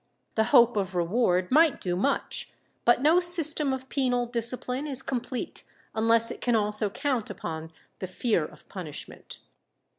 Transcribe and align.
The 0.33 0.45
hope 0.45 0.77
of 0.77 0.95
reward 0.95 1.51
might 1.51 1.79
do 1.79 1.95
much, 1.95 2.51
but 2.85 3.03
no 3.03 3.19
system 3.19 3.71
of 3.71 3.87
penal 3.87 4.25
discipline 4.25 4.87
is 4.87 5.03
complete 5.03 5.63
unless 5.93 6.31
it 6.31 6.41
can 6.41 6.55
also 6.55 6.89
count 6.89 7.29
upon 7.29 7.71
the 7.99 8.07
fear 8.07 8.43
of 8.43 8.67
punishment. 8.67 9.37